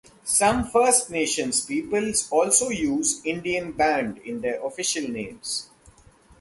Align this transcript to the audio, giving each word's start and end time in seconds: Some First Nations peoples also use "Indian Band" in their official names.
Some 0.25 0.63
First 0.65 1.11
Nations 1.11 1.63
peoples 1.63 2.27
also 2.31 2.69
use 2.69 3.23
"Indian 3.23 3.71
Band" 3.73 4.17
in 4.25 4.41
their 4.41 4.59
official 4.65 5.07
names. 5.07 5.69